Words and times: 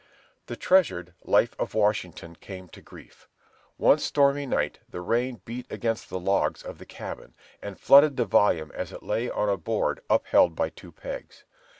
The 0.47 0.55
treasured 0.55 1.13
"Life 1.25 1.53
of 1.59 1.75
Washington" 1.75 2.35
came 2.35 2.69
to 2.69 2.81
grief. 2.81 3.29
One 3.77 3.99
stormy 3.99 4.47
night 4.47 4.79
the 4.89 4.99
rain 4.99 5.41
beat 5.45 5.67
between 5.67 5.95
the 6.09 6.19
logs 6.19 6.63
of 6.63 6.79
the 6.79 6.87
cabin, 6.87 7.35
and 7.61 7.79
flooded 7.79 8.17
the 8.17 8.25
volume 8.25 8.71
as 8.73 8.91
it 8.91 9.03
lay 9.03 9.29
on 9.29 9.47
a 9.47 9.57
board 9.57 10.01
upheld 10.09 10.55
by 10.55 10.69
two 10.69 10.91
pegs. 10.91 11.43